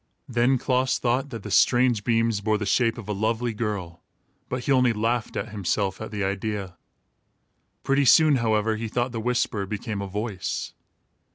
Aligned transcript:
Then 0.27 0.57
Klaas 0.57 0.97
thought 0.97 1.29
that 1.29 1.43
the 1.43 1.51
strange 1.51 2.03
beams 2.03 2.41
bore 2.41 2.57
the 2.57 2.65
shape 2.65 2.97
of 2.97 3.07
a 3.07 3.13
lovely 3.13 3.53
girl, 3.53 4.01
but 4.49 4.63
he 4.63 4.71
only 4.71 4.93
laughed 4.93 5.37
at 5.37 5.49
himself 5.49 6.01
at 6.01 6.09
the 6.09 6.23
idea. 6.23 6.75
Pretty 7.83 8.05
soon, 8.05 8.37
however, 8.37 8.77
he 8.77 8.87
thought 8.87 9.11
the 9.11 9.21
whisper 9.21 9.67
became 9.67 10.01
a 10.01 10.07
voice. 10.07 10.73